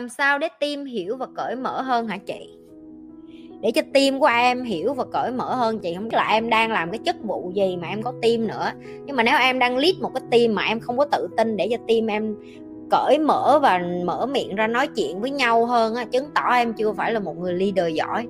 [0.00, 2.56] làm sao để tim hiểu và cởi mở hơn hả chị?
[3.60, 6.50] Để cho tim của em hiểu và cởi mở hơn, chị, không biết là em
[6.50, 8.70] đang làm cái chức vụ gì mà em có tim nữa.
[9.06, 11.56] Nhưng mà nếu em đang lead một cái tim mà em không có tự tin
[11.56, 12.36] để cho tim em
[12.90, 16.72] cởi mở và mở miệng ra nói chuyện với nhau hơn á, chứng tỏ em
[16.72, 18.26] chưa phải là một người leader giỏi.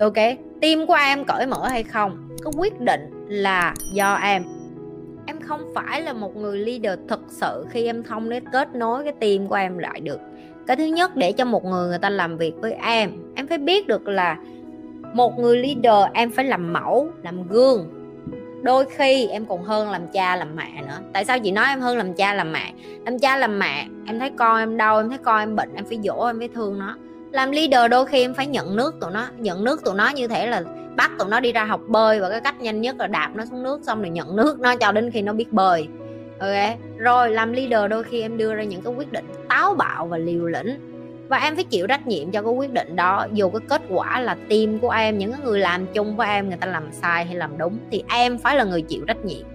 [0.00, 2.28] Ok, tim của em cởi mở hay không?
[2.44, 4.44] Cái quyết định là do em.
[5.26, 9.04] Em không phải là một người leader thực sự khi em không để kết nối
[9.04, 10.20] cái tim của em lại được
[10.66, 13.58] cái thứ nhất để cho một người người ta làm việc với em em phải
[13.58, 14.36] biết được là
[15.14, 17.88] một người leader em phải làm mẫu, làm gương.
[18.62, 20.98] Đôi khi em còn hơn làm cha làm mẹ nữa.
[21.12, 22.72] Tại sao chị nói em hơn làm cha làm mẹ?
[23.04, 25.84] Làm cha làm mẹ, em thấy con em đau, em thấy con em bệnh, em
[25.84, 26.96] phải dỗ, em phải thương nó.
[27.32, 30.28] Làm leader đôi khi em phải nhận nước tụi nó, nhận nước tụi nó như
[30.28, 30.62] thể là
[30.96, 33.44] bắt tụi nó đi ra học bơi và cái cách nhanh nhất là đạp nó
[33.44, 35.88] xuống nước xong rồi nhận nước nó cho đến khi nó biết bơi
[36.42, 40.06] ok, rồi làm leader đôi khi em đưa ra những cái quyết định táo bạo
[40.06, 40.78] và liều lĩnh.
[41.28, 44.20] Và em phải chịu trách nhiệm cho cái quyết định đó, dù cái kết quả
[44.20, 47.34] là team của em, những người làm chung với em, người ta làm sai hay
[47.34, 49.46] làm đúng, thì em phải là người chịu trách nhiệm.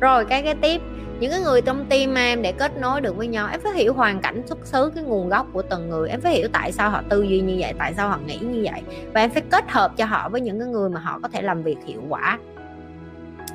[0.00, 0.80] Rồi cái cái tiếp,
[1.20, 3.92] những cái người trong team em để kết nối được với nhau, em phải hiểu
[3.92, 6.08] hoàn cảnh xuất xứ, cái nguồn gốc của từng người.
[6.08, 8.66] Em phải hiểu tại sao họ tư duy như vậy, tại sao họ nghĩ như
[8.72, 8.82] vậy.
[9.12, 11.42] Và em phải kết hợp cho họ với những cái người mà họ có thể
[11.42, 12.38] làm việc hiệu quả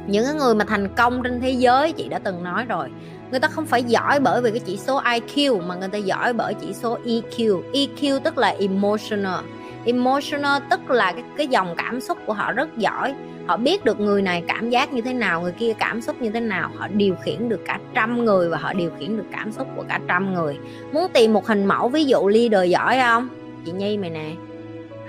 [0.07, 2.89] những người mà thành công trên thế giới, chị đã từng nói rồi.
[3.31, 6.33] Người ta không phải giỏi bởi vì cái chỉ số IQ mà người ta giỏi
[6.33, 9.45] bởi chỉ số EQ EQ tức là emotional.
[9.85, 13.13] Emotional tức là cái cái dòng cảm xúc của họ rất giỏi.
[13.47, 16.29] Họ biết được người này cảm giác như thế nào, người kia cảm xúc như
[16.29, 16.69] thế nào.
[16.77, 19.83] Họ điều khiển được cả trăm người và họ điều khiển được cảm xúc của
[19.89, 20.57] cả trăm người.
[20.91, 23.29] Muốn tìm một hình mẫu, ví dụ leader giỏi không?
[23.65, 24.31] Chị nhi mày nè,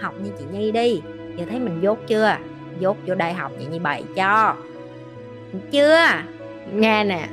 [0.00, 1.02] học như chị nhi đi.
[1.36, 2.36] Giờ thấy mình dốt chưa?
[2.80, 4.54] Dốt vô đại học chị nhi bày cho
[5.70, 6.06] chưa?
[6.72, 7.28] Nghe nè.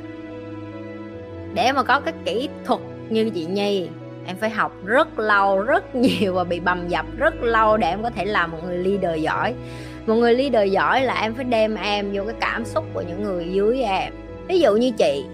[1.54, 3.88] Để mà có cái kỹ thuật như chị nhi,
[4.26, 8.02] em phải học rất lâu, rất nhiều và bị bầm dập rất lâu để em
[8.02, 9.54] có thể làm một người leader giỏi.
[10.06, 13.22] Một người leader giỏi là em phải đem em vô cái cảm xúc của những
[13.22, 14.12] người dưới em.
[14.48, 15.24] Ví dụ như chị,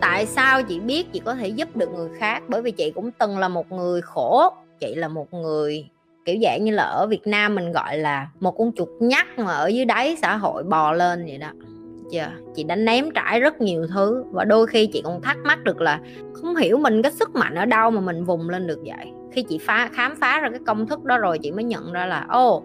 [0.00, 2.42] tại sao chị biết chị có thể giúp được người khác?
[2.48, 4.52] Bởi vì chị cũng từng là một người khổ.
[4.80, 5.88] Chị là một người
[6.24, 9.52] kiểu dạng như là ở Việt Nam mình gọi là một con chuột nhắt mà
[9.52, 11.50] ở dưới đáy xã hội bò lên vậy đó
[12.12, 15.64] yeah, chị đã ném trải rất nhiều thứ và đôi khi chị còn thắc mắc
[15.64, 16.00] được là
[16.32, 19.06] không hiểu mình cái sức mạnh ở đâu mà mình vùng lên được vậy.
[19.32, 22.06] Khi chị phá khám phá ra cái công thức đó rồi chị mới nhận ra
[22.06, 22.64] là ô oh,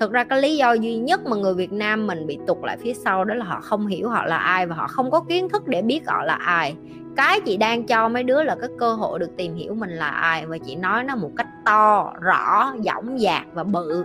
[0.00, 2.76] thực ra cái lý do duy nhất mà người Việt Nam mình bị tụt lại
[2.76, 5.48] phía sau đó là họ không hiểu họ là ai và họ không có kiến
[5.48, 6.76] thức để biết họ là ai.
[7.16, 10.08] Cái chị đang cho mấy đứa là cái cơ hội được tìm hiểu mình là
[10.08, 14.04] ai và chị nói nó một cách to rõ dõng dạc và bự.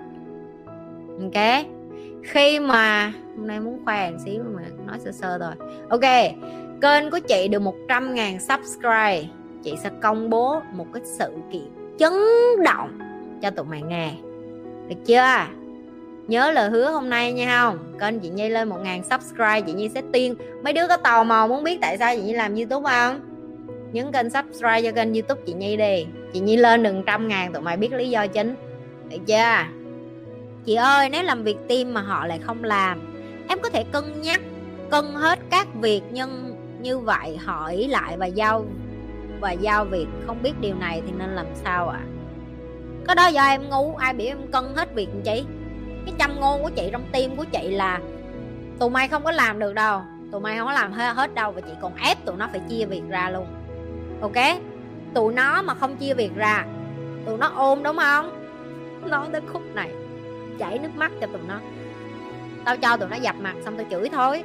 [1.21, 1.65] Ok?
[2.27, 5.53] Khi mà, hôm nay muốn khoe một xíu mà nói sơ sơ thôi.
[5.89, 6.35] Ok,
[6.81, 9.23] kênh của chị được 100 ngàn subscribe.
[9.63, 11.67] Chị sẽ công bố một cái sự kiện
[11.99, 12.13] chấn
[12.65, 12.99] động
[13.41, 14.11] cho tụi mày nghe.
[14.89, 15.45] Được chưa?
[16.27, 17.77] Nhớ lời hứa hôm nay nha, không?
[17.99, 21.23] Kênh chị Nhi lên một ngàn subscribe, chị Nhi sẽ tiên mấy đứa có tò
[21.23, 23.19] mò muốn biết tại sao chị Nhi làm youtube không?
[23.91, 26.05] Nhấn kênh subscribe cho kênh youtube chị Nhi đi.
[26.33, 28.55] Chị Nhi lên đừng trăm ngàn, tụi mày biết lý do chính.
[29.09, 29.76] Được chưa?
[30.67, 33.15] Chị ơi, nếu làm việc team mà họ lại không làm,
[33.49, 34.41] em có thể cân nhắc,
[34.89, 38.65] cân hết các việc nhưng như vậy hỏi lại và giao
[39.39, 40.07] và giao việc.
[40.27, 41.99] Không biết điều này thì nên làm sao ạ?
[41.99, 42.07] À?
[43.07, 45.45] có đó do em ngu, ai biểu em cân hết việc chị
[46.05, 47.99] cái châm ngôn của chị trong tim của chị là
[48.79, 50.01] tụi mày không có làm được đâu.
[50.31, 52.85] Tụi mày không có làm hết đâu và chị còn ép tụi nó phải chia
[52.85, 53.47] việc ra luôn.
[54.21, 54.61] Ok?
[55.13, 56.65] Tụi nó mà không chia việc ra,
[57.25, 58.45] tụi nó ôm đúng không?
[59.05, 59.91] Nói tới khúc này
[60.59, 61.59] chảy nước mắt cho tụi nó.
[62.65, 64.43] Tao cho tụi nó dập mặt xong tao chửi thôi.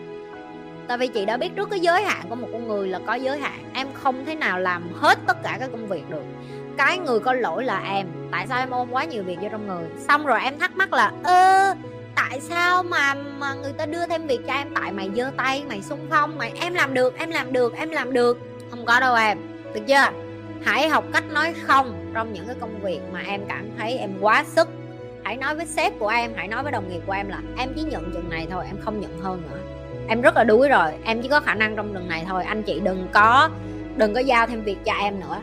[0.89, 3.15] Tại vì chị đã biết trước cái giới hạn của một con người là có
[3.15, 3.71] giới hạn.
[3.75, 6.23] Em không thể nào làm hết tất cả các công việc được.
[6.77, 8.07] Cái người có lỗi là em.
[8.31, 9.85] Tại sao em ôm quá nhiều việc vô trong người?
[10.09, 11.75] Xong rồi em thắc mắc là, ơ,
[12.15, 14.69] tại sao mà mà người ta đưa thêm việc cho em?
[14.75, 17.91] Tại mày giơ tay, mày xung phong, mày, em làm được, em làm được, em
[17.91, 18.39] làm được.
[18.71, 19.39] Không có đâu em.
[19.75, 20.11] Được chưa?
[20.65, 24.11] Hãy học cách nói không trong những cái công việc mà em cảm thấy em
[24.21, 24.69] quá sức
[25.23, 27.73] hãy nói với sếp của em, hãy nói với đồng nghiệp của em là em
[27.77, 29.59] chỉ nhận chừng này thôi, em không nhận hơn nữa.
[30.09, 32.45] Em rất là đuối rồi, em chỉ có khả năng trong lần này thôi.
[32.45, 33.51] Anh chị đừng có
[33.97, 35.37] đừng có giao thêm việc cho em nữa.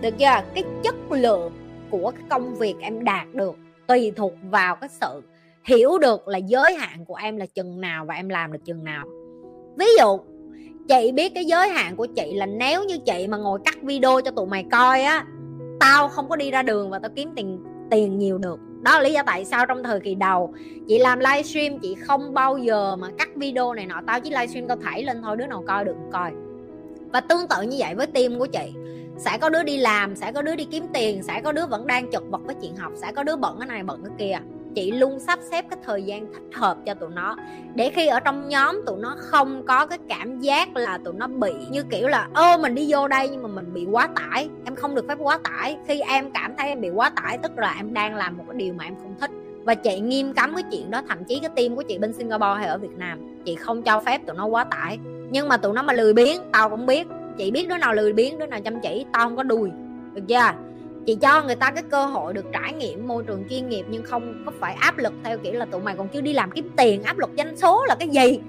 [0.00, 0.42] Được chưa?
[0.54, 1.52] Cái chất lượng
[1.90, 3.56] của cái công việc em đạt được
[3.86, 5.22] tùy thuộc vào cái sự
[5.64, 8.84] hiểu được là giới hạn của em là chừng nào và em làm được chừng
[8.84, 9.06] nào.
[9.78, 10.18] Ví dụ,
[10.88, 14.20] chị biết cái giới hạn của chị là nếu như chị mà ngồi cắt video
[14.20, 15.24] cho tụi mày coi á,
[15.80, 19.00] tao không có đi ra đường và tao kiếm tiền tiền nhiều được đó là
[19.02, 20.54] lý do tại sao trong thời kỳ đầu,
[20.88, 24.68] chị làm livestream, chị không bao giờ mà cắt video này nọ, tao chỉ livestream
[24.68, 26.30] tao thảy lên thôi, đứa nào coi được coi.
[27.12, 28.72] Và tương tự như vậy với team của chị.
[29.18, 31.86] Sẽ có đứa đi làm, sẽ có đứa đi kiếm tiền, sẽ có đứa vẫn
[31.86, 34.38] đang chật vật với chuyện học, sẽ có đứa bận cái này bận cái kia
[34.76, 37.36] chị luôn sắp xếp cái thời gian thích hợp cho tụi nó.
[37.74, 41.26] Để khi ở trong nhóm tụi nó không có cái cảm giác là tụi nó
[41.26, 44.48] bị như kiểu là, ơ, mình đi vô đây nhưng mà mình bị quá tải,
[44.64, 45.76] em không được phép quá tải.
[45.86, 48.56] Khi em cảm thấy em bị quá tải, tức là em đang làm một cái
[48.58, 49.30] điều mà em không thích.
[49.64, 52.54] Và chị nghiêm cấm cái chuyện đó, thậm chí cái team của chị bên Singapore
[52.56, 54.98] hay ở Việt Nam, chị không cho phép tụi nó quá tải.
[55.30, 57.06] Nhưng mà tụi nó mà lười biếng, tao cũng biết,
[57.38, 59.70] chị biết đứa nào lười biếng, đứa nào chăm chỉ, tao không có đùi,
[60.14, 60.50] được chưa?
[61.06, 64.02] Chị cho người ta cái cơ hội được trải nghiệm môi trường chuyên nghiệp nhưng
[64.02, 66.70] không có phải áp lực theo kiểu là tụi mày còn chưa đi làm kiếm
[66.76, 68.40] tiền, áp lực doanh số là cái gì?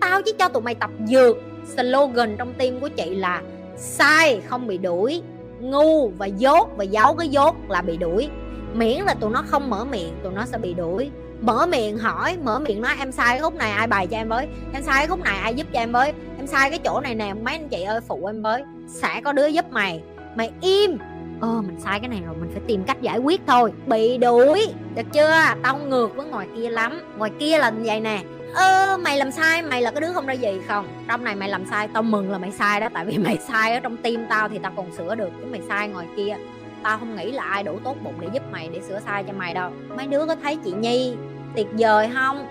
[0.00, 1.36] Tao chỉ cho tụi mày tập dược.
[1.76, 3.42] Slogan trong tim của chị là
[3.76, 5.22] sai, không bị đuổi.
[5.60, 8.28] Ngu và dốt và giấu cái dốt là bị đuổi.
[8.74, 11.10] Miễn là tụi nó không mở miệng, tụi nó sẽ bị đuổi.
[11.40, 14.28] Mở miệng hỏi, mở miệng nói, em sai cái khúc này, ai bài cho em
[14.28, 14.46] với?
[14.72, 16.12] Em sai cái khúc này, ai giúp cho em với?
[16.36, 18.62] Em sai cái chỗ này nè, mấy anh chị ơi, phụ em với.
[18.88, 20.02] Sẽ có đứa giúp mày.
[20.36, 20.98] Mày im
[21.40, 23.72] ơ, mình sai cái này rồi, mình phải tìm cách giải quyết thôi.
[23.86, 25.30] Bị đuổi, được chưa?
[25.62, 27.00] Tao ngược với ngoài kia lắm.
[27.18, 28.22] Ngoài kia là vậy nè.
[28.54, 30.88] Ơ, mày làm sai, mày là cái đứa không ra gì không?
[31.08, 33.74] Trong này mày làm sai, tao mừng là mày sai đó, tại vì mày sai
[33.74, 36.36] ở trong tim tao thì tao còn sửa được chứ mày sai ngoài kia.
[36.82, 39.32] Tao không nghĩ là ai đủ tốt bụng để giúp mày, để sửa sai cho
[39.32, 39.70] mày đâu.
[39.96, 41.14] Mấy đứa có thấy chị nhi
[41.56, 42.46] tuyệt vời không?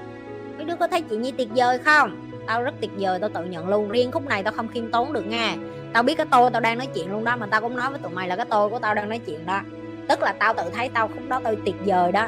[0.58, 2.28] Mấy đứa có thấy chị nhi tuyệt vời không?
[2.48, 3.90] Tao rất tuyệt vời, tao tự nhận luôn.
[3.90, 5.56] Riêng khúc này tao không khiêm tốn được nha
[5.98, 8.00] tao biết cái tôi tao đang nói chuyện luôn đó, mà tao cũng nói với
[8.00, 9.62] tụi mày là cái tôi của tao đang nói chuyện đó.
[10.08, 12.28] Tức là tao tự thấy tao khúc đó tao tuyệt vời đó.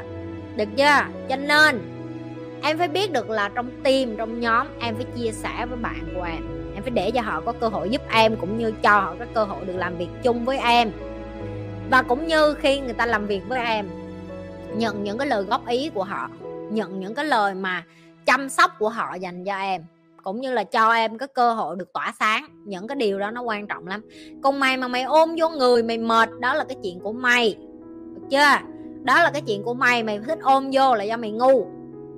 [0.56, 1.02] Được chưa?
[1.30, 1.80] Cho nên,
[2.62, 6.14] em phải biết được là trong team, trong nhóm, em phải chia sẻ với bạn
[6.16, 6.72] của em.
[6.76, 9.26] Em phải để cho họ có cơ hội giúp em, cũng như cho họ có
[9.34, 10.92] cơ hội được làm việc chung với em.
[11.92, 13.90] Và cũng như khi người ta làm việc với em,
[14.76, 16.30] nhận những cái lời góp ý của họ,
[16.72, 17.84] nhận những cái lời mà
[18.26, 19.82] chăm sóc của họ dành cho em
[20.24, 22.46] cũng như là cho em cái cơ hội được tỏa sáng.
[22.66, 24.02] Những cái điều đó nó quan trọng lắm.
[24.44, 27.56] Còn mày mà mày ôm vô người, mày mệt, đó là cái chuyện của mày.
[28.16, 28.66] Được chưa?
[29.04, 31.66] Đó là cái chuyện của mày mày thích ôm vô là do mày ngu.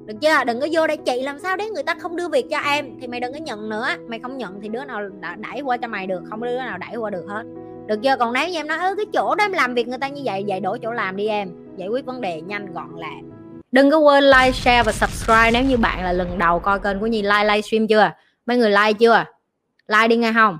[0.05, 0.43] Được chưa?
[0.47, 2.99] Đừng có vô đây chị, làm sao đấy người ta không đưa việc cho em?
[3.01, 3.87] Thì mày đừng có nhận nữa.
[4.07, 5.01] Mày không nhận thì đứa nào
[5.37, 7.43] đẩy qua cho mày được, không đứa nào đẩy qua được hết.
[7.87, 8.15] Được chưa?
[8.19, 10.21] Còn nếu như em nói ừ cái chỗ đó em làm việc người ta như
[10.25, 11.49] vậy vậy đổi chỗ làm đi em.
[11.77, 13.21] Giải quyết vấn đề nhanh, gọn lẹ
[13.71, 16.99] đừng có quên like, share và subscribe nếu như bạn là lần đầu coi kênh
[16.99, 17.21] của nhi.
[17.21, 18.11] Like, livestream chưa?
[18.45, 19.25] Mấy người like chưa?
[19.87, 20.57] Like đi nghe không?